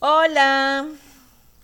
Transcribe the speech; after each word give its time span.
Hola, 0.00 0.86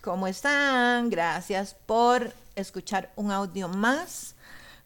¿cómo 0.02 0.26
están? 0.26 1.08
Gracias 1.08 1.76
por 1.86 2.32
escuchar 2.56 3.12
un 3.14 3.30
audio 3.30 3.68
más 3.68 4.34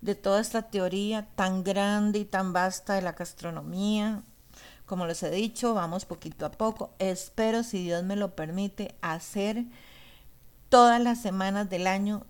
de 0.02 0.14
toda 0.14 0.42
esta 0.42 0.60
teoría 0.60 1.26
tan 1.34 1.64
grande 1.64 2.18
y 2.18 2.24
tan 2.26 2.52
vasta 2.52 2.92
de 2.92 3.00
la 3.00 3.12
gastronomía. 3.12 4.22
Como 4.84 5.06
les 5.06 5.22
he 5.22 5.30
dicho, 5.30 5.72
vamos 5.72 6.04
poquito 6.04 6.44
a 6.44 6.50
poco. 6.50 6.90
Espero, 6.98 7.62
si 7.62 7.84
Dios 7.84 8.04
me 8.04 8.16
lo 8.16 8.36
permite, 8.36 8.94
hacer 9.00 9.64
todas 10.68 11.00
las 11.00 11.22
semanas 11.22 11.70
del 11.70 11.86
año, 11.86 12.26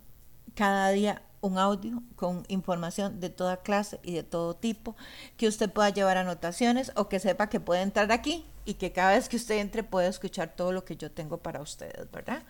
cada 0.54 0.90
día 0.90 1.22
un 1.40 1.58
audio 1.58 2.00
con 2.14 2.44
información 2.46 3.18
de 3.18 3.30
toda 3.30 3.56
clase 3.56 3.98
y 4.04 4.12
de 4.12 4.22
todo 4.22 4.54
tipo, 4.54 4.94
que 5.36 5.48
usted 5.48 5.68
pueda 5.68 5.90
llevar 5.90 6.16
anotaciones 6.16 6.92
o 6.94 7.08
que 7.08 7.18
sepa 7.18 7.48
que 7.48 7.58
puede 7.58 7.82
entrar 7.82 8.12
aquí 8.12 8.46
y 8.68 8.74
que 8.74 8.92
cada 8.92 9.12
vez 9.12 9.30
que 9.30 9.36
usted 9.36 9.60
entre 9.60 9.82
pueda 9.82 10.08
escuchar 10.08 10.54
todo 10.54 10.72
lo 10.72 10.84
que 10.84 10.94
yo 10.94 11.10
tengo 11.10 11.38
para 11.38 11.62
ustedes, 11.62 12.10
¿verdad? 12.12 12.42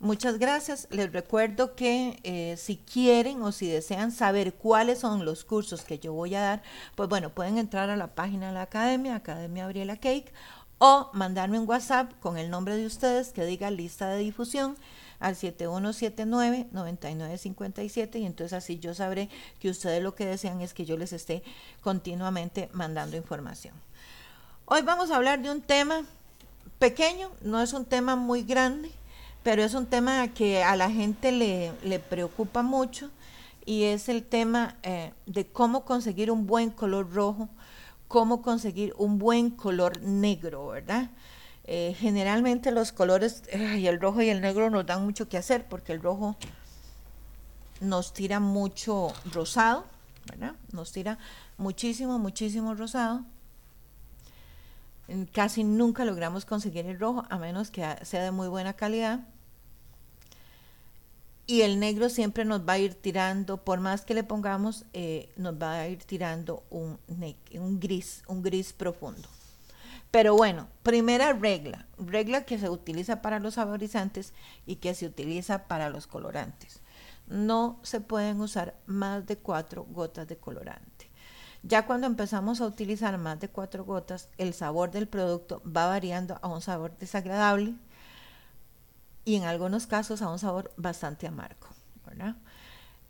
Muchas 0.00 0.38
gracias. 0.38 0.88
Les 0.90 1.12
recuerdo 1.12 1.74
que 1.74 2.18
eh, 2.22 2.56
si 2.56 2.78
quieren 2.78 3.42
o 3.42 3.52
si 3.52 3.68
desean 3.68 4.10
saber 4.10 4.54
cuáles 4.54 5.00
son 5.00 5.26
los 5.26 5.44
cursos 5.44 5.82
que 5.82 5.98
yo 5.98 6.14
voy 6.14 6.34
a 6.34 6.40
dar, 6.40 6.62
pues 6.94 7.10
bueno, 7.10 7.34
pueden 7.34 7.58
entrar 7.58 7.90
a 7.90 7.96
la 7.96 8.14
página 8.14 8.46
de 8.48 8.54
la 8.54 8.62
academia, 8.62 9.16
Academia 9.16 9.64
Gabriela 9.64 9.98
Cake, 9.98 10.32
o 10.78 11.10
mandarme 11.12 11.58
un 11.58 11.68
WhatsApp 11.68 12.14
con 12.20 12.38
el 12.38 12.48
nombre 12.48 12.78
de 12.78 12.86
ustedes 12.86 13.34
que 13.34 13.44
diga 13.44 13.70
lista 13.70 14.08
de 14.08 14.20
difusión 14.20 14.78
al 15.20 15.36
7179-9957 15.36 18.18
y 18.18 18.24
entonces 18.24 18.54
así 18.54 18.78
yo 18.78 18.94
sabré 18.94 19.28
que 19.60 19.68
ustedes 19.68 20.02
lo 20.02 20.14
que 20.14 20.24
desean 20.24 20.62
es 20.62 20.72
que 20.72 20.86
yo 20.86 20.96
les 20.96 21.12
esté 21.12 21.42
continuamente 21.82 22.70
mandando 22.72 23.18
información. 23.18 23.74
Hoy 24.66 24.80
vamos 24.80 25.10
a 25.10 25.16
hablar 25.16 25.42
de 25.42 25.50
un 25.50 25.60
tema 25.60 26.04
pequeño, 26.78 27.30
no 27.42 27.60
es 27.60 27.74
un 27.74 27.84
tema 27.84 28.16
muy 28.16 28.42
grande, 28.44 28.90
pero 29.42 29.62
es 29.62 29.74
un 29.74 29.84
tema 29.84 30.28
que 30.28 30.64
a 30.64 30.74
la 30.74 30.90
gente 30.90 31.32
le, 31.32 31.98
preocupa 31.98 32.62
mucho 32.62 33.10
y 33.66 33.82
es 33.84 34.08
el 34.08 34.24
tema 34.24 34.76
eh, 34.82 35.12
de 35.26 35.46
cómo 35.46 35.84
conseguir 35.84 36.30
un 36.30 36.46
buen 36.46 36.70
color 36.70 37.12
rojo, 37.12 37.50
cómo 38.08 38.40
conseguir 38.40 38.94
un 38.96 39.18
buen 39.18 39.50
color 39.50 40.00
negro, 40.00 40.68
¿verdad? 40.68 41.10
Eh, 41.64 41.94
generalmente 41.98 42.70
los 42.70 42.90
colores, 42.90 43.42
y 43.52 43.86
el 43.86 44.00
rojo 44.00 44.22
y 44.22 44.30
el 44.30 44.40
negro 44.40 44.70
nos 44.70 44.86
dan 44.86 45.04
mucho 45.04 45.28
que 45.28 45.36
hacer 45.36 45.68
porque 45.68 45.92
el 45.92 46.00
rojo 46.00 46.36
nos 47.82 48.14
tira 48.14 48.40
mucho 48.40 49.12
rosado, 49.30 49.84
¿verdad? 50.24 50.54
Nos 50.72 50.90
tira 50.90 51.18
muchísimo, 51.58 52.18
muchísimo 52.18 52.74
rosado. 52.74 53.24
Casi 55.32 55.64
nunca 55.64 56.04
logramos 56.04 56.44
conseguir 56.44 56.86
el 56.86 56.98
rojo 56.98 57.24
a 57.28 57.38
menos 57.38 57.70
que 57.70 57.86
sea 58.02 58.22
de 58.22 58.30
muy 58.30 58.48
buena 58.48 58.72
calidad. 58.72 59.20
Y 61.46 61.60
el 61.60 61.78
negro 61.78 62.08
siempre 62.08 62.46
nos 62.46 62.66
va 62.66 62.74
a 62.74 62.78
ir 62.78 62.94
tirando, 62.94 63.58
por 63.58 63.80
más 63.80 64.06
que 64.06 64.14
le 64.14 64.24
pongamos, 64.24 64.86
eh, 64.94 65.30
nos 65.36 65.54
va 65.54 65.74
a 65.74 65.88
ir 65.88 66.02
tirando 66.04 66.64
un, 66.70 66.98
un 67.58 67.80
gris, 67.80 68.22
un 68.28 68.42
gris 68.42 68.72
profundo. 68.72 69.28
Pero 70.10 70.36
bueno, 70.36 70.68
primera 70.82 71.32
regla, 71.32 71.86
regla 71.98 72.44
que 72.44 72.56
se 72.56 72.70
utiliza 72.70 73.20
para 73.20 73.40
los 73.40 73.54
saborizantes 73.54 74.32
y 74.64 74.76
que 74.76 74.94
se 74.94 75.06
utiliza 75.06 75.66
para 75.66 75.90
los 75.90 76.06
colorantes. 76.06 76.80
No 77.26 77.80
se 77.82 78.00
pueden 78.00 78.40
usar 78.40 78.76
más 78.86 79.26
de 79.26 79.36
cuatro 79.36 79.84
gotas 79.90 80.28
de 80.28 80.36
colorante. 80.36 81.10
Ya 81.66 81.86
cuando 81.86 82.06
empezamos 82.06 82.60
a 82.60 82.66
utilizar 82.66 83.16
más 83.16 83.40
de 83.40 83.48
cuatro 83.48 83.84
gotas, 83.84 84.28
el 84.36 84.52
sabor 84.52 84.90
del 84.90 85.08
producto 85.08 85.62
va 85.64 85.86
variando 85.86 86.38
a 86.42 86.48
un 86.48 86.60
sabor 86.60 86.96
desagradable 86.98 87.74
y 89.24 89.36
en 89.36 89.44
algunos 89.44 89.86
casos 89.86 90.20
a 90.20 90.30
un 90.30 90.38
sabor 90.38 90.70
bastante 90.76 91.26
amargo. 91.26 91.66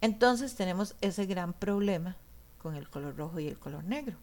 Entonces 0.00 0.54
tenemos 0.54 0.94
ese 1.00 1.26
gran 1.26 1.52
problema 1.52 2.16
con 2.62 2.76
el 2.76 2.88
color 2.88 3.16
rojo 3.16 3.40
y 3.40 3.48
el 3.48 3.58
color 3.58 3.82
negro. 3.84 4.16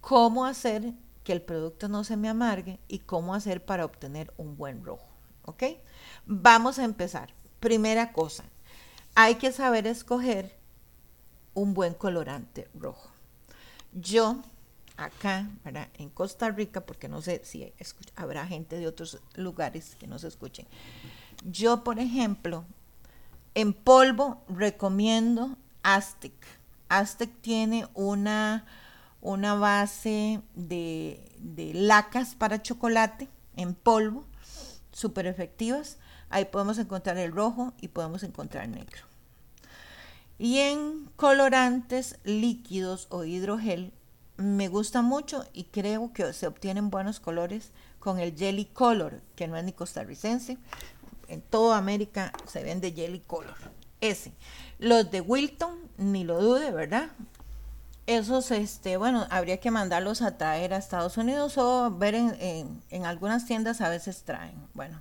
¿Cómo 0.00 0.46
hacer 0.46 0.94
que 1.24 1.32
el 1.32 1.42
producto 1.42 1.88
no 1.88 2.04
se 2.04 2.16
me 2.16 2.28
amargue 2.28 2.80
y 2.88 3.00
cómo 3.00 3.34
hacer 3.34 3.64
para 3.64 3.84
obtener 3.84 4.32
un 4.36 4.56
buen 4.56 4.84
rojo. 4.84 5.06
Vamos 6.26 6.78
a 6.78 6.84
empezar. 6.84 7.34
Primera 7.60 8.12
cosa, 8.12 8.44
hay 9.14 9.36
que 9.36 9.52
saber 9.52 9.86
escoger 9.86 10.56
un 11.54 11.74
buen 11.74 11.94
colorante 11.94 12.68
rojo. 12.74 13.10
Yo, 13.92 14.36
acá, 14.96 15.48
en 15.98 16.08
Costa 16.10 16.50
Rica, 16.50 16.82
porque 16.82 17.08
no 17.08 17.22
sé 17.22 17.42
si 17.44 17.72
habrá 18.16 18.46
gente 18.46 18.78
de 18.78 18.86
otros 18.86 19.20
lugares 19.34 19.96
que 19.96 20.06
nos 20.06 20.24
escuchen. 20.24 20.66
Yo, 21.44 21.84
por 21.84 21.98
ejemplo, 21.98 22.64
en 23.54 23.72
polvo 23.72 24.42
recomiendo 24.48 25.56
Aztec. 25.82 26.32
Aztec 26.88 27.30
tiene 27.40 27.86
una 27.94 28.64
una 29.22 29.54
base 29.54 30.42
de, 30.54 31.72
lacas 31.74 32.34
para 32.34 32.60
chocolate 32.60 33.28
en 33.56 33.74
polvo, 33.74 34.26
súper 34.92 35.26
efectivas. 35.26 35.96
Ahí 36.28 36.44
podemos 36.44 36.76
encontrar 36.78 37.16
el 37.18 37.32
rojo 37.32 37.72
y 37.80 37.88
podemos 37.88 38.24
encontrar 38.24 38.68
negro. 38.68 39.11
Y 40.42 40.58
en 40.58 41.08
colorantes 41.14 42.18
líquidos 42.24 43.06
o 43.10 43.22
hidrogel, 43.22 43.92
me 44.36 44.66
gusta 44.66 45.00
mucho 45.00 45.44
y 45.52 45.66
creo 45.66 46.12
que 46.12 46.32
se 46.32 46.48
obtienen 46.48 46.90
buenos 46.90 47.20
colores 47.20 47.70
con 48.00 48.18
el 48.18 48.36
Jelly 48.36 48.64
Color, 48.64 49.20
que 49.36 49.46
no 49.46 49.56
es 49.56 49.62
ni 49.62 49.72
costarricense. 49.72 50.58
En 51.28 51.42
toda 51.42 51.78
América 51.78 52.32
se 52.48 52.64
vende 52.64 52.90
Jelly 52.90 53.20
Color. 53.20 53.54
Ese. 54.00 54.32
Los 54.80 55.12
de 55.12 55.20
Wilton, 55.20 55.78
ni 55.96 56.24
lo 56.24 56.42
dude, 56.42 56.72
¿verdad? 56.72 57.10
esos, 58.08 58.50
este, 58.50 58.96
bueno, 58.96 59.28
habría 59.30 59.60
que 59.60 59.70
mandarlos 59.70 60.22
a 60.22 60.38
traer 60.38 60.74
a 60.74 60.78
Estados 60.78 61.18
Unidos 61.18 61.56
o 61.56 61.88
ver 61.92 62.16
en, 62.16 62.82
en, 62.90 63.06
algunas 63.06 63.46
tiendas 63.46 63.80
a 63.80 63.88
veces 63.88 64.24
traen. 64.24 64.56
Bueno, 64.74 65.00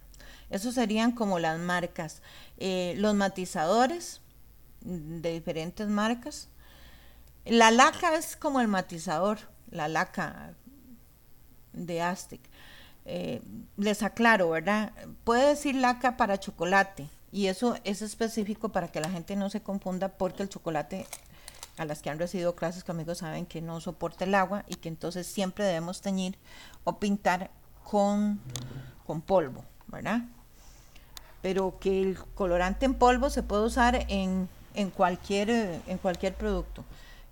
esos 0.51 0.75
serían 0.75 1.13
como 1.13 1.39
las 1.39 1.57
marcas. 1.57 2.21
Eh, 2.59 2.93
los 2.97 3.15
matizadores 3.15 4.20
de 4.81 5.31
diferentes 5.31 5.87
marcas. 5.87 6.49
La 7.45 7.71
laca 7.71 8.15
es 8.15 8.35
como 8.35 8.61
el 8.61 8.67
matizador, 8.67 9.39
la 9.69 9.87
laca 9.87 10.53
de 11.73 12.01
Aztec. 12.01 12.41
Eh, 13.05 13.41
les 13.77 14.03
aclaro, 14.03 14.49
¿verdad? 14.49 14.93
Puede 15.23 15.49
decir 15.49 15.75
laca 15.75 16.17
para 16.17 16.39
chocolate 16.39 17.09
y 17.31 17.47
eso 17.47 17.75
es 17.83 18.01
específico 18.01 18.69
para 18.69 18.89
que 18.89 19.01
la 19.01 19.09
gente 19.09 19.35
no 19.35 19.49
se 19.49 19.61
confunda 19.61 20.09
porque 20.09 20.43
el 20.43 20.49
chocolate 20.49 21.07
a 21.77 21.85
las 21.85 22.01
que 22.01 22.09
han 22.09 22.19
recibido 22.19 22.55
clases 22.55 22.83
conmigo 22.83 23.15
saben 23.15 23.45
que 23.45 23.61
no 23.61 23.79
soporta 23.79 24.25
el 24.25 24.35
agua 24.35 24.65
y 24.67 24.75
que 24.75 24.89
entonces 24.89 25.25
siempre 25.25 25.65
debemos 25.65 26.01
teñir 26.01 26.37
o 26.83 26.99
pintar 26.99 27.49
con, 27.83 28.39
con 29.05 29.21
polvo, 29.21 29.63
¿verdad? 29.87 30.21
Pero 31.41 31.79
que 31.79 32.01
el 32.01 32.19
colorante 32.35 32.85
en 32.85 32.93
polvo 32.93 33.29
se 33.29 33.41
puede 33.41 33.65
usar 33.65 34.05
en, 34.09 34.47
cualquier, 34.89 35.49
en 35.87 35.97
cualquier 35.97 36.33
producto, 36.35 36.83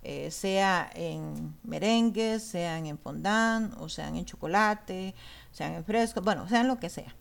eh, 0.04 0.32
sea 0.32 0.90
en 0.94 1.56
merengue, 1.64 2.40
sean 2.40 2.86
en 2.86 2.98
fondant, 2.98 3.74
o 3.80 3.90
sean 3.90 4.16
en 4.16 4.26
chocolate, 4.26 5.14
sean 5.52 5.74
en 5.74 5.84
fresco, 5.84 6.22
bueno, 6.22 6.48
sean 6.48 6.68
lo 6.68 6.80
que 6.80 6.90
sea. 6.90 7.14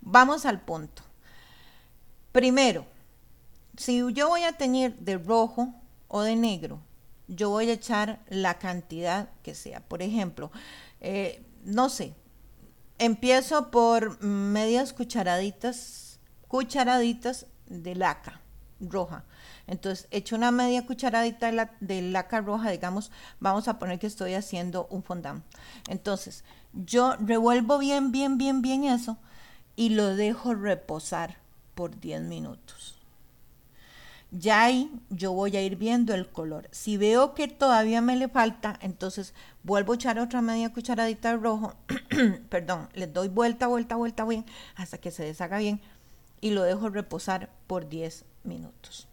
Vamos 0.00 0.44
al 0.46 0.60
punto. 0.60 1.02
Primero, 2.32 2.86
si 3.76 4.02
yo 4.12 4.28
voy 4.28 4.44
a 4.44 4.52
teñir 4.52 4.96
de 4.96 5.16
rojo, 5.18 5.74
o 6.08 6.22
de 6.22 6.34
negro, 6.34 6.80
yo 7.28 7.50
voy 7.50 7.70
a 7.70 7.74
echar 7.74 8.18
la 8.28 8.58
cantidad 8.58 9.30
que 9.42 9.54
sea. 9.54 9.80
Por 9.80 10.02
ejemplo, 10.02 10.50
eh, 11.00 11.42
no 11.64 11.88
sé, 11.88 12.14
empiezo 12.98 13.70
por 13.70 14.20
medias 14.22 14.92
cucharaditas, 14.92 16.18
cucharaditas 16.48 17.46
de 17.66 17.94
laca 17.94 18.40
roja. 18.80 19.24
Entonces, 19.66 20.08
echo 20.10 20.36
una 20.36 20.50
media 20.50 20.86
cucharadita 20.86 21.70
de, 21.80 22.02
laca 22.02 22.40
roja, 22.40 22.70
digamos, 22.70 23.10
vamos 23.38 23.68
a 23.68 23.78
poner 23.78 23.98
que 23.98 24.06
estoy 24.06 24.34
haciendo 24.34 24.86
un 24.90 25.02
fondant. 25.02 25.44
Entonces, 25.88 26.44
yo 26.72 27.16
revuelvo 27.16 27.78
bien, 27.78 28.12
bien, 28.12 28.38
bien, 28.38 28.62
bien 28.62 28.84
eso 28.84 29.16
y 29.76 29.90
lo 29.90 30.14
dejo 30.16 30.54
reposar 30.54 31.38
por 31.74 31.98
10 32.00 32.22
minutos. 32.22 32.96
Ya 34.32 34.62
ahí 34.62 34.92
yo 35.10 35.32
voy 35.32 35.56
a 35.56 35.62
ir 35.62 35.76
viendo 35.76 36.14
el 36.14 36.28
color. 36.28 36.68
Si 36.70 36.96
veo 36.96 37.34
que 37.34 37.48
todavía 37.48 38.00
me 38.00 38.14
le 38.14 38.28
falta, 38.28 38.78
entonces 38.80 39.34
vuelvo 39.64 39.92
a 39.92 39.96
echar 39.96 40.20
otra 40.20 40.40
media 40.40 40.72
cucharadita 40.72 41.30
de 41.30 41.36
rojo. 41.38 41.74
Perdón, 42.48 42.88
le 42.94 43.08
doy 43.08 43.28
vuelta, 43.28 43.66
vuelta, 43.66 43.96
vuelta 43.96 44.24
bien 44.24 44.44
hasta 44.76 44.98
que 44.98 45.10
se 45.10 45.24
deshaga 45.24 45.58
bien 45.58 45.80
y 46.40 46.50
lo 46.50 46.62
dejo 46.62 46.88
reposar 46.90 47.50
por 47.66 47.88
10 47.88 48.24
minutos. 48.44 49.06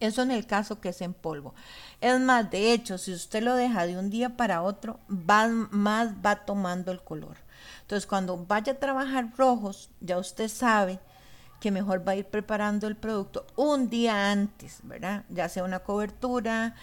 Eso 0.00 0.22
en 0.22 0.30
el 0.30 0.46
caso 0.46 0.80
que 0.80 0.90
es 0.90 1.00
en 1.00 1.12
polvo. 1.12 1.54
Es 2.00 2.20
más, 2.20 2.50
de 2.50 2.72
hecho, 2.72 2.98
si 2.98 3.12
usted 3.12 3.42
lo 3.42 3.54
deja 3.54 3.86
de 3.86 3.98
un 3.98 4.10
día 4.10 4.36
para 4.36 4.62
otro, 4.62 5.00
va, 5.10 5.48
más 5.48 6.10
va 6.24 6.36
tomando 6.36 6.92
el 6.92 7.02
color. 7.02 7.36
Entonces, 7.82 8.06
cuando 8.06 8.44
vaya 8.46 8.74
a 8.74 8.78
trabajar 8.78 9.32
rojos, 9.36 9.90
ya 10.00 10.18
usted 10.18 10.48
sabe 10.48 11.00
que 11.60 11.72
mejor 11.72 12.06
va 12.06 12.12
a 12.12 12.16
ir 12.16 12.26
preparando 12.26 12.86
el 12.86 12.96
producto 12.96 13.46
un 13.56 13.90
día 13.90 14.30
antes, 14.30 14.78
¿verdad? 14.84 15.24
Ya 15.28 15.48
sea 15.48 15.64
una 15.64 15.80
cobertura, 15.80 16.76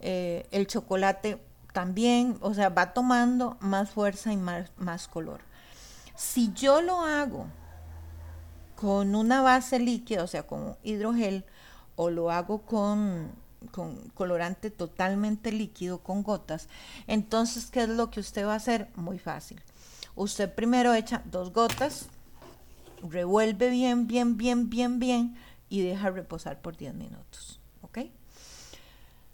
eh, 0.00 0.46
el 0.50 0.66
chocolate 0.66 1.42
también, 1.74 2.38
o 2.40 2.54
sea, 2.54 2.70
va 2.70 2.94
tomando 2.94 3.58
más 3.60 3.90
fuerza 3.90 4.32
y 4.32 4.38
más, 4.38 4.70
más 4.78 5.08
color. 5.08 5.40
Si 6.16 6.52
yo 6.54 6.80
lo 6.80 7.00
hago 7.00 7.46
con 8.82 9.14
una 9.14 9.42
base 9.42 9.78
líquida, 9.78 10.24
o 10.24 10.26
sea, 10.26 10.44
con 10.44 10.76
hidrogel, 10.82 11.44
o 11.94 12.10
lo 12.10 12.32
hago 12.32 12.62
con, 12.62 13.30
con 13.70 13.94
colorante 14.08 14.72
totalmente 14.72 15.52
líquido, 15.52 16.02
con 16.02 16.24
gotas, 16.24 16.68
entonces, 17.06 17.70
¿qué 17.70 17.84
es 17.84 17.88
lo 17.88 18.10
que 18.10 18.18
usted 18.18 18.44
va 18.44 18.54
a 18.54 18.56
hacer? 18.56 18.88
Muy 18.96 19.20
fácil. 19.20 19.62
Usted 20.16 20.52
primero 20.52 20.94
echa 20.94 21.22
dos 21.26 21.52
gotas, 21.52 22.08
revuelve 23.08 23.70
bien, 23.70 24.08
bien, 24.08 24.36
bien, 24.36 24.68
bien, 24.68 24.98
bien 24.98 25.36
y 25.68 25.82
deja 25.82 26.10
reposar 26.10 26.60
por 26.60 26.76
10 26.76 26.94
minutos. 26.94 27.60
¿Ok? 27.82 27.98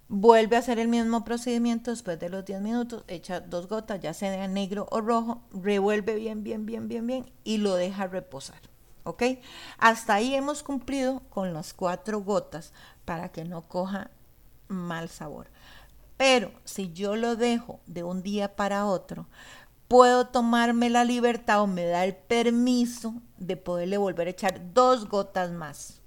Vuelve 0.09 0.57
a 0.57 0.59
hacer 0.59 0.79
el 0.79 0.89
mismo 0.89 1.25
procedimiento 1.25 1.91
después 1.91 2.19
de 2.21 2.29
los 2.29 2.45
10 2.45 2.61
minutos, 2.61 3.03
echa 3.09 3.41
dos 3.41 3.67
gotas, 3.67 3.99
ya 4.01 4.13
sea 4.13 4.47
negro 4.47 4.87
o 4.91 5.01
rojo, 5.01 5.41
revuelve 5.53 6.17
bien, 6.17 6.45
bien, 6.45 6.67
bien, 6.67 6.87
bien, 6.87 7.07
bien 7.07 7.33
y 7.45 7.57
lo 7.57 7.77
deja 7.77 8.09
reposar. 8.09 8.61
¿Ok? 9.09 9.23
Hasta 9.79 10.15
ahí 10.15 10.35
hemos 10.35 10.63
cumplido 10.63 11.21
con 11.31 11.55
las 11.55 11.73
cuatro 11.73 12.21
gotas 12.21 12.75
para 13.07 13.31
que 13.31 13.45
no 13.45 13.63
coja 13.63 14.11
mal 14.69 15.09
sabor. 15.09 15.49
Pero 16.19 16.53
si 16.65 16.93
yo 16.93 17.17
lo 17.17 17.35
dejo 17.35 17.81
de 17.87 18.03
un 18.03 18.23
día 18.23 18.55
para 18.55 18.85
otro, 18.85 19.27
puedo 19.89 20.27
tomarme 20.27 20.91
la 20.91 21.05
libertad 21.05 21.63
o 21.63 21.67
me 21.67 21.87
da 21.87 22.05
el 22.05 22.15
permiso 22.17 23.15
de 23.39 23.57
poderle 23.57 23.97
volver 23.97 24.27
a 24.27 24.33
echar 24.33 24.75
dos 24.75 25.09
gotas 25.09 25.51
más. 25.53 26.03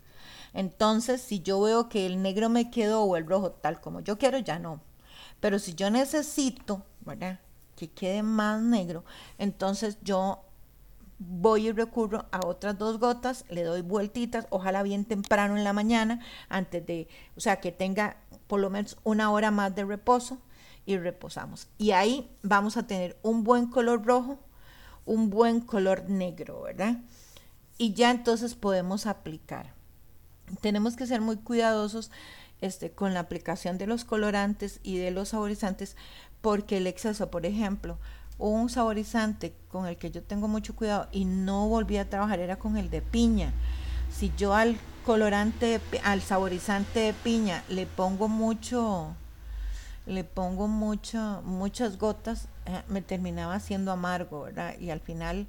Entonces, 0.53 1.21
si 1.21 1.41
yo 1.41 1.59
veo 1.61 1.89
que 1.89 2.05
el 2.05 2.21
negro 2.21 2.49
me 2.49 2.69
quedó 2.69 3.03
o 3.03 3.15
el 3.15 3.25
rojo 3.25 3.51
tal 3.51 3.81
como 3.81 4.01
yo 4.01 4.19
quiero, 4.19 4.37
ya 4.37 4.59
no. 4.59 4.79
Pero 5.39 5.57
si 5.57 5.73
yo 5.73 5.89
necesito, 5.89 6.85
¿verdad? 6.99 7.39
Que 7.75 7.89
quede 7.89 8.21
más 8.21 8.61
negro, 8.61 9.05
entonces 9.39 9.97
yo 10.03 10.43
voy 11.23 11.67
y 11.67 11.71
recurro 11.71 12.25
a 12.31 12.45
otras 12.47 12.77
dos 12.79 12.99
gotas, 12.99 13.45
le 13.49 13.63
doy 13.63 13.81
vueltitas, 13.81 14.47
ojalá 14.49 14.81
bien 14.81 15.05
temprano 15.05 15.55
en 15.55 15.63
la 15.63 15.71
mañana, 15.71 16.19
antes 16.49 16.85
de, 16.85 17.07
o 17.37 17.39
sea, 17.39 17.59
que 17.59 17.71
tenga 17.71 18.17
por 18.47 18.59
lo 18.59 18.69
menos 18.69 18.97
una 19.03 19.31
hora 19.31 19.51
más 19.51 19.75
de 19.75 19.85
reposo 19.85 20.39
y 20.85 20.97
reposamos. 20.97 21.67
Y 21.77 21.91
ahí 21.91 22.35
vamos 22.41 22.75
a 22.75 22.87
tener 22.87 23.19
un 23.21 23.43
buen 23.43 23.67
color 23.67 24.03
rojo, 24.03 24.39
un 25.05 25.29
buen 25.29 25.61
color 25.61 26.09
negro, 26.09 26.63
¿verdad? 26.63 26.97
Y 27.77 27.93
ya 27.93 28.09
entonces 28.09 28.55
podemos 28.55 29.05
aplicar. 29.05 29.73
Tenemos 30.59 30.95
que 30.95 31.05
ser 31.05 31.21
muy 31.21 31.37
cuidadosos 31.37 32.09
este, 32.61 32.91
con 32.91 33.13
la 33.13 33.21
aplicación 33.21 33.77
de 33.77 33.87
los 33.87 34.05
colorantes 34.05 34.79
y 34.81 34.97
de 34.97 35.11
los 35.11 35.29
saborizantes 35.29 35.95
porque 36.41 36.77
el 36.77 36.87
exceso, 36.87 37.29
por 37.29 37.45
ejemplo, 37.45 37.99
un 38.49 38.69
saborizante 38.69 39.53
con 39.69 39.85
el 39.85 39.97
que 39.97 40.11
yo 40.11 40.23
tengo 40.23 40.47
mucho 40.47 40.75
cuidado 40.75 41.07
y 41.11 41.25
no 41.25 41.67
volví 41.67 41.97
a 41.97 42.09
trabajar 42.09 42.39
era 42.39 42.57
con 42.57 42.77
el 42.77 42.89
de 42.89 43.01
piña. 43.01 43.53
Si 44.11 44.31
yo 44.37 44.53
al 44.53 44.77
colorante, 45.05 45.79
al 46.03 46.21
saborizante 46.21 46.99
de 46.99 47.13
piña 47.13 47.63
le 47.69 47.85
pongo 47.85 48.27
mucho, 48.27 49.15
le 50.05 50.23
pongo 50.23 50.67
mucho, 50.67 51.41
muchas 51.45 51.97
gotas, 51.97 52.47
eh, 52.65 52.81
me 52.87 53.01
terminaba 53.01 53.59
siendo 53.59 53.91
amargo, 53.91 54.43
¿verdad? 54.43 54.77
Y 54.79 54.89
al 54.89 54.99
final, 54.99 55.47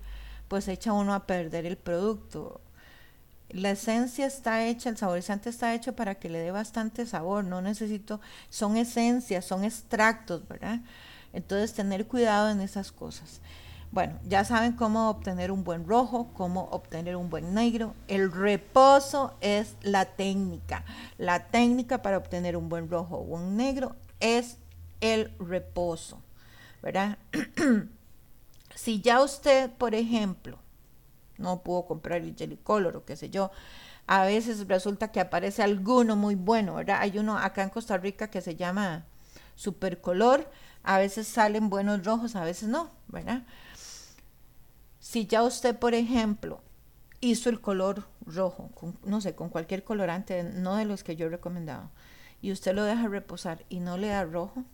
pues 0.48 0.68
echa 0.68 0.92
uno 0.92 1.14
a 1.14 1.26
perder 1.26 1.66
el 1.66 1.76
producto. 1.76 2.60
La 3.48 3.70
esencia 3.70 4.26
está 4.26 4.64
hecha, 4.64 4.88
el 4.88 4.96
saborizante 4.96 5.50
está 5.50 5.74
hecho 5.74 5.94
para 5.94 6.14
que 6.14 6.30
le 6.30 6.38
dé 6.38 6.50
bastante 6.50 7.04
sabor, 7.06 7.44
no 7.44 7.60
necesito, 7.60 8.20
son 8.48 8.76
esencias, 8.76 9.44
son 9.44 9.64
extractos, 9.64 10.46
¿verdad? 10.48 10.80
Entonces, 11.32 11.72
tener 11.74 12.06
cuidado 12.06 12.50
en 12.50 12.60
esas 12.60 12.92
cosas. 12.92 13.40
Bueno, 13.92 14.18
ya 14.26 14.44
saben 14.44 14.72
cómo 14.72 15.10
obtener 15.10 15.52
un 15.52 15.64
buen 15.64 15.86
rojo, 15.86 16.30
cómo 16.32 16.64
obtener 16.70 17.14
un 17.16 17.28
buen 17.28 17.52
negro. 17.52 17.94
El 18.08 18.32
reposo 18.32 19.34
es 19.42 19.76
la 19.82 20.06
técnica. 20.06 20.84
La 21.18 21.48
técnica 21.48 22.00
para 22.00 22.16
obtener 22.16 22.56
un 22.56 22.70
buen 22.70 22.88
rojo 22.88 23.16
o 23.16 23.20
un 23.20 23.56
negro 23.56 23.94
es 24.18 24.56
el 25.02 25.30
reposo, 25.38 26.22
¿verdad? 26.80 27.18
si 28.74 29.02
ya 29.02 29.20
usted, 29.20 29.70
por 29.72 29.94
ejemplo, 29.94 30.58
no 31.36 31.62
pudo 31.62 31.84
comprar 31.84 32.22
el 32.22 32.34
jelly 32.34 32.56
color 32.56 32.96
o 32.96 33.04
qué 33.04 33.16
sé 33.16 33.28
yo, 33.28 33.50
a 34.06 34.24
veces 34.24 34.66
resulta 34.68 35.08
que 35.12 35.20
aparece 35.20 35.62
alguno 35.62 36.16
muy 36.16 36.34
bueno, 36.34 36.76
¿verdad? 36.76 36.98
Hay 37.00 37.18
uno 37.18 37.36
acá 37.36 37.62
en 37.62 37.68
Costa 37.68 37.98
Rica 37.98 38.30
que 38.30 38.40
se 38.40 38.56
llama 38.56 39.04
Supercolor, 39.54 40.48
a 40.82 40.98
veces 40.98 41.26
salen 41.28 41.70
buenos 41.70 42.04
rojos, 42.04 42.36
a 42.36 42.44
veces 42.44 42.68
no, 42.68 42.90
¿verdad? 43.08 43.42
Si 45.00 45.26
ya 45.26 45.42
usted, 45.42 45.78
por 45.78 45.94
ejemplo, 45.94 46.60
hizo 47.20 47.48
el 47.48 47.60
color 47.60 48.04
rojo, 48.26 48.70
no 49.04 49.20
sé, 49.20 49.34
con 49.34 49.48
cualquier 49.48 49.84
colorante, 49.84 50.42
no 50.42 50.76
de 50.76 50.84
los 50.84 51.04
que 51.04 51.16
yo 51.16 51.26
he 51.26 51.30
recomendado, 51.30 51.90
y 52.40 52.52
usted 52.52 52.74
lo 52.74 52.84
deja 52.84 53.08
reposar 53.08 53.64
y 53.68 53.80
no 53.80 53.96
le 53.96 54.08
da 54.08 54.24
rojo, 54.24 54.64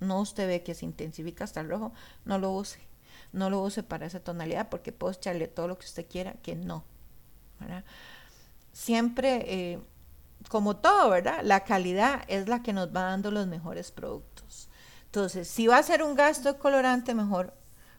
no 0.00 0.20
usted 0.20 0.46
ve 0.46 0.62
que 0.62 0.74
se 0.74 0.84
intensifica 0.84 1.44
hasta 1.44 1.60
el 1.60 1.68
rojo, 1.68 1.92
no 2.24 2.38
lo 2.38 2.50
use. 2.50 2.80
No 3.32 3.50
lo 3.50 3.62
use 3.62 3.82
para 3.82 4.06
esa 4.06 4.20
tonalidad 4.20 4.68
porque 4.68 4.92
puede 4.92 5.14
echarle 5.14 5.48
todo 5.48 5.66
lo 5.66 5.78
que 5.78 5.86
usted 5.86 6.06
quiera 6.08 6.34
que 6.34 6.54
no. 6.54 6.84
Siempre, 8.72 9.44
eh, 9.46 9.80
como 10.48 10.76
todo, 10.76 11.10
¿verdad? 11.10 11.40
La 11.42 11.64
calidad 11.64 12.22
es 12.28 12.48
la 12.48 12.62
que 12.62 12.72
nos 12.72 12.88
va 12.88 13.02
dando 13.02 13.30
los 13.30 13.46
mejores 13.46 13.90
productos. 13.90 14.68
Entonces, 15.14 15.46
si 15.46 15.68
va 15.68 15.78
a 15.78 15.82
ser 15.84 16.02
un 16.02 16.16
gasto 16.16 16.52
de 16.52 16.58
colorante, 16.58 17.14
mejor 17.14 17.54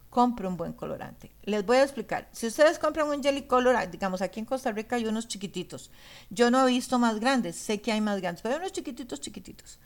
compre 0.09 0.49
un 0.49 0.57
buen 0.57 0.73
colorante. 0.73 1.31
Les 1.43 1.65
voy 1.65 1.77
a 1.77 1.83
explicar. 1.83 2.27
Si 2.33 2.45
ustedes 2.45 2.77
compran 2.77 3.07
un 3.07 3.23
jelly 3.23 3.43
color, 3.43 3.89
digamos 3.89 4.21
aquí 4.21 4.41
en 4.41 4.45
Costa 4.45 4.73
Rica 4.73 4.97
hay 4.97 5.05
unos 5.05 5.29
chiquititos. 5.29 5.91
Yo 6.29 6.51
no 6.51 6.67
he 6.67 6.69
visto 6.69 6.99
más 6.99 7.21
grandes, 7.21 7.55
sé 7.55 7.79
que 7.79 7.93
hay 7.93 8.01
más 8.01 8.19
grandes, 8.19 8.41
pero 8.41 8.55
hay 8.55 8.59
unos 8.59 8.73
chiquititos, 8.73 9.21
chiquititos. 9.21 9.79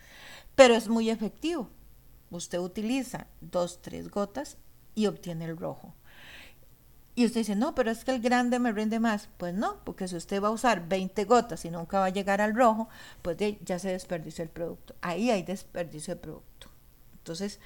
Pero 0.55 0.73
es 0.73 0.87
muy 0.87 1.11
efectivo. 1.11 1.69
Usted 2.31 2.57
utiliza 2.57 3.27
dos, 3.41 3.79
tres 3.83 4.09
gotas 4.09 4.57
y 4.95 5.05
obtiene 5.05 5.45
el 5.45 5.55
rojo. 5.55 5.93
Y 7.13 7.27
usted 7.27 7.41
dice, 7.41 7.55
no, 7.55 7.75
pero 7.75 7.91
es 7.91 8.03
que 8.03 8.09
el 8.09 8.21
grande 8.21 8.57
me 8.57 8.71
rinde 8.71 8.99
más. 8.99 9.29
Pues 9.37 9.53
no, 9.53 9.83
porque 9.83 10.07
si 10.07 10.15
usted 10.15 10.41
va 10.41 10.47
a 10.47 10.51
usar 10.51 10.87
20 10.87 11.25
gotas 11.25 11.63
y 11.63 11.69
nunca 11.69 11.99
va 11.99 12.05
a 12.05 12.09
llegar 12.09 12.41
al 12.41 12.55
rojo, 12.55 12.89
pues 13.21 13.37
ya 13.63 13.77
se 13.77 13.89
desperdició 13.89 14.43
el 14.43 14.49
producto. 14.49 14.95
Ahí 15.01 15.29
hay 15.29 15.43
desperdicio 15.43 16.15
de 16.15 16.21
producto. 16.21 16.68
Entonces, 17.19 17.59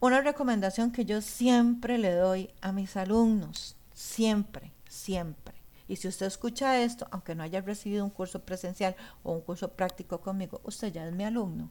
una 0.00 0.22
recomendación 0.22 0.92
que 0.92 1.04
yo 1.04 1.20
siempre 1.20 1.98
le 1.98 2.14
doy 2.14 2.50
a 2.62 2.72
mis 2.72 2.96
alumnos, 2.96 3.76
siempre, 3.92 4.72
siempre. 4.88 5.54
Y 5.88 5.96
si 5.96 6.08
usted 6.08 6.26
escucha 6.26 6.80
esto, 6.80 7.06
aunque 7.10 7.34
no 7.34 7.42
haya 7.42 7.60
recibido 7.60 8.04
un 8.04 8.10
curso 8.10 8.40
presencial 8.40 8.96
o 9.22 9.32
un 9.32 9.40
curso 9.42 9.72
práctico 9.72 10.20
conmigo, 10.20 10.60
usted 10.64 10.92
ya 10.92 11.06
es 11.06 11.12
mi 11.12 11.24
alumno, 11.24 11.70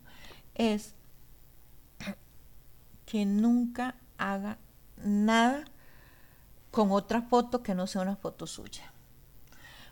es 0.55 0.93
que 3.05 3.25
nunca 3.25 3.95
haga 4.17 4.57
nada 5.03 5.63
con 6.69 6.91
otra 6.91 7.21
foto 7.21 7.63
que 7.63 7.73
no 7.73 7.87
sea 7.87 8.01
una 8.01 8.15
foto 8.15 8.45
suya. 8.45 8.91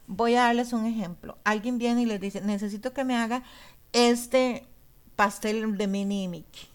Voy 0.06 0.36
a 0.36 0.44
darles 0.44 0.74
un 0.74 0.86
ejemplo. 0.86 1.38
Alguien 1.44 1.78
viene 1.78 2.04
y 2.04 2.06
les 2.06 2.22
dice, 2.22 2.42
necesito 2.42 2.94
que 2.94 3.04
me 3.04 3.16
haga 3.16 3.44
este 3.94 4.68
pastel 5.18 5.78
de 5.78 5.88
mini 5.88 6.24
y 6.24 6.28
Mickey. 6.30 6.70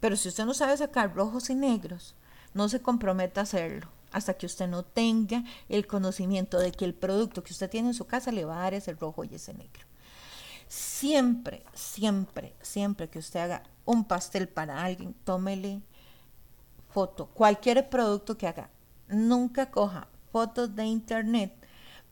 Pero 0.00 0.16
si 0.16 0.28
usted 0.28 0.46
no 0.46 0.54
sabe 0.54 0.76
sacar 0.78 1.14
rojos 1.14 1.50
y 1.50 1.54
negros, 1.54 2.14
no 2.54 2.70
se 2.70 2.80
comprometa 2.80 3.40
a 3.40 3.42
hacerlo 3.42 3.88
hasta 4.12 4.34
que 4.34 4.46
usted 4.46 4.66
no 4.68 4.84
tenga 4.84 5.44
el 5.68 5.86
conocimiento 5.86 6.58
de 6.58 6.72
que 6.72 6.84
el 6.84 6.94
producto 6.94 7.42
que 7.42 7.52
usted 7.52 7.68
tiene 7.68 7.88
en 7.88 7.94
su 7.94 8.06
casa 8.06 8.32
le 8.32 8.44
va 8.44 8.58
a 8.58 8.62
dar 8.62 8.74
ese 8.74 8.94
rojo 8.94 9.24
y 9.24 9.34
ese 9.34 9.52
negro. 9.52 9.84
Siempre, 10.68 11.64
siempre, 11.74 12.54
siempre 12.62 13.08
que 13.08 13.18
usted 13.18 13.40
haga 13.40 13.62
un 13.84 14.04
pastel 14.04 14.48
para 14.48 14.82
alguien, 14.82 15.14
tómele 15.24 15.82
foto, 16.90 17.26
cualquier 17.26 17.88
producto 17.88 18.38
que 18.38 18.46
haga. 18.46 18.70
Nunca 19.08 19.70
coja 19.70 20.06
fotos 20.32 20.74
de 20.74 20.84
internet 20.84 21.59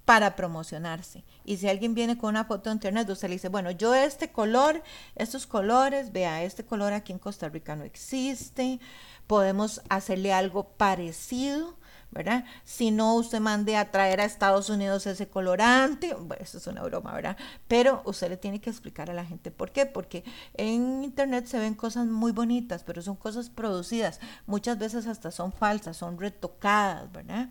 para 0.09 0.37
promocionarse. 0.37 1.23
Y 1.45 1.59
si 1.59 1.69
alguien 1.69 1.93
viene 1.95 2.17
con 2.17 2.31
una 2.31 2.47
foto 2.47 2.71
de 2.71 2.77
internet, 2.77 3.11
usted 3.11 3.29
le 3.29 3.35
dice, 3.35 3.51
bueno, 3.51 3.73
yo 3.73 3.95
este 3.95 4.33
color, 4.33 4.83
estos 5.17 5.47
colores, 5.47 6.13
vea, 6.13 6.45
este 6.45 6.65
color 6.65 6.95
aquí 6.95 7.13
en 7.13 7.19
Costa 7.19 7.51
Rica 7.51 7.77
no 7.77 7.85
existe, 7.85 8.81
podemos 9.27 9.83
hacerle 9.91 10.33
algo 10.33 10.65
parecido, 10.65 11.77
¿verdad? 12.11 12.45
Si 12.65 12.91
no, 12.91 13.15
usted 13.15 13.39
mande 13.41 13.77
a 13.77 13.91
traer 13.91 14.21
a 14.21 14.25
Estados 14.25 14.71
Unidos 14.71 15.07
ese 15.07 15.29
colorante, 15.29 16.15
bueno, 16.15 16.43
eso 16.43 16.59
es 16.59 16.67
una 16.67 16.83
broma, 16.83 17.13
¿verdad? 17.13 17.37
Pero 17.69 18.03
usted 18.07 18.31
le 18.31 18.37
tiene 18.37 18.61
que 18.61 18.71
explicar 18.71 19.11
a 19.11 19.15
la 19.15 19.27
gente 19.27 19.51
por 19.51 19.73
qué, 19.73 19.85
porque 19.85 20.25
en 20.55 21.05
internet 21.05 21.47
se 21.47 21.59
ven 21.59 21.75
cosas 21.75 22.07
muy 22.07 22.33
bonitas, 22.33 22.83
pero 22.83 23.03
son 23.03 23.17
cosas 23.17 23.51
producidas, 23.51 24.21
muchas 24.47 24.79
veces 24.79 25.07
hasta 25.07 25.31
son 25.31 25.53
falsas, 25.53 25.97
son 25.97 26.19
retocadas, 26.19 27.13
¿verdad? 27.13 27.51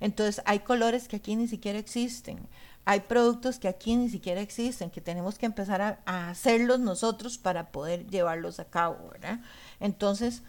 Entonces 0.00 0.42
hay 0.46 0.60
colores 0.60 1.06
que 1.06 1.16
aquí 1.16 1.36
ni 1.36 1.48
siquiera 1.48 1.78
existen. 1.78 2.48
Hay 2.84 3.00
productos 3.00 3.58
que 3.58 3.68
aquí 3.68 3.96
ni 3.96 4.08
siquiera 4.08 4.40
existen, 4.40 4.90
que 4.90 5.02
tenemos 5.02 5.38
que 5.38 5.44
empezar 5.44 5.82
a, 5.82 6.00
a 6.06 6.30
hacerlos 6.30 6.80
nosotros 6.80 7.36
para 7.36 7.70
poder 7.70 8.06
llevarlos 8.06 8.60
a 8.60 8.64
cabo, 8.64 9.10
¿verdad? 9.10 9.40
Entonces, 9.78 10.42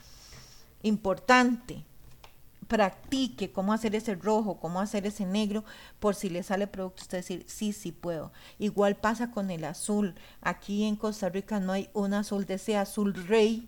importante, 0.81 1.83
practique 2.69 3.51
cómo 3.51 3.73
hacer 3.73 3.95
ese 3.95 4.15
rojo, 4.15 4.59
cómo 4.59 4.79
hacer 4.79 5.07
ese 5.07 5.25
negro, 5.25 5.65
por 5.99 6.15
si 6.15 6.29
le 6.29 6.43
sale 6.43 6.67
producto, 6.67 7.01
usted 7.01 7.17
decir, 7.17 7.43
sí, 7.47 7.73
sí 7.73 7.91
puedo. 7.91 8.31
Igual 8.59 8.95
pasa 8.95 9.31
con 9.31 9.49
el 9.49 9.65
azul. 9.65 10.13
Aquí 10.39 10.85
en 10.85 10.95
Costa 10.95 11.29
Rica 11.29 11.59
no 11.59 11.73
hay 11.73 11.89
un 11.93 12.13
azul 12.13 12.45
de 12.45 12.53
ese 12.53 12.77
azul 12.77 13.13
rey. 13.27 13.67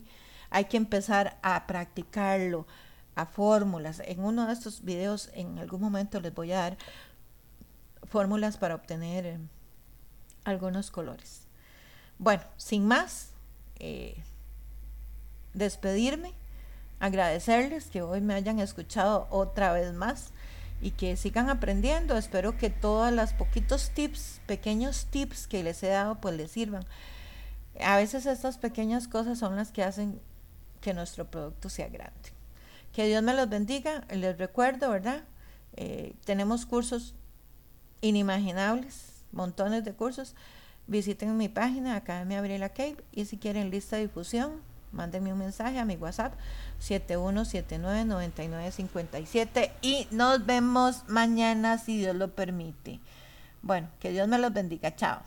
Hay 0.52 0.66
que 0.66 0.78
empezar 0.78 1.40
a 1.42 1.66
practicarlo, 1.66 2.68
a 3.16 3.26
fórmulas. 3.26 4.04
En 4.06 4.24
uno 4.24 4.46
de 4.46 4.54
estos 4.54 4.84
videos, 4.86 5.32
en 5.34 5.58
algún 5.58 5.82
momento 5.82 6.22
les 6.22 6.34
voy 6.34 6.52
a 6.52 6.60
dar 6.60 6.78
fórmulas 8.04 8.58
para 8.58 8.76
obtener 8.76 9.26
eh, 9.26 9.40
algunos 10.44 10.92
colores. 10.92 11.48
Bueno, 12.20 12.44
sin 12.56 12.86
más, 12.86 13.32
eh, 13.80 14.22
despedirme 15.56 16.36
agradecerles 17.02 17.88
que 17.88 18.04
hoy 18.04 18.22
me 18.22 18.36
hayan 18.36 18.60
escuchado 18.60 19.28
otra 19.32 19.74
vez 19.74 19.92
más 19.92 20.32
y 20.82 20.92
que 20.92 21.18
sigan 21.18 21.50
aprendiendo. 21.50 22.16
Espero 22.16 22.58
que 22.58 22.70
todos 22.70 23.12
los 23.12 23.34
poquitos 23.34 23.90
tips, 23.90 24.40
pequeños 24.46 25.08
tips 25.10 25.48
que 25.48 25.64
les 25.64 25.82
he 25.82 25.88
dado, 25.88 26.22
pues 26.22 26.36
les 26.36 26.52
sirvan. 26.52 26.86
A 27.84 27.98
veces 27.98 28.28
estas 28.28 28.60
pequeñas 28.60 29.08
cosas 29.08 29.40
son 29.40 29.56
las 29.56 29.72
que 29.72 29.84
hacen 29.84 30.22
que 30.80 30.94
nuestro 30.94 31.26
producto 31.26 31.70
sea 31.70 31.90
grande. 31.90 32.30
Que 32.94 33.08
Dios 33.08 33.24
me 33.24 33.34
los 33.34 33.50
bendiga. 33.50 34.04
Les 34.12 34.38
recuerdo, 34.38 34.92
¿verdad? 34.92 35.24
Eh, 35.78 36.14
tenemos 36.24 36.68
cursos 36.68 37.16
inimaginables, 38.02 39.24
montones 39.32 39.84
de 39.84 39.94
cursos. 39.94 40.36
Visiten 40.86 41.36
mi 41.36 41.50
página, 41.50 41.96
Academia 41.96 42.40
Abrila 42.40 42.70
Cave, 42.70 42.98
y 43.12 43.26
si 43.26 43.38
quieren 43.38 43.72
lista 43.72 43.96
de 43.96 44.04
difusión, 44.04 44.62
mándenme 44.92 45.34
un 45.34 45.40
mensaje 45.40 45.80
a 45.80 45.86
mi 45.86 45.96
WhatsApp 45.96 46.34
71799957 46.82 49.72
y 49.82 50.08
nos 50.12 50.46
vemos 50.46 51.04
mañana 51.08 51.78
si 51.78 51.98
Dios 51.98 52.16
lo 52.16 52.36
permite. 52.36 53.00
Bueno, 53.62 53.90
que 54.00 54.12
Dios 54.12 54.28
me 54.28 54.38
los 54.38 54.52
bendiga. 54.54 54.94
Chao. 54.96 55.22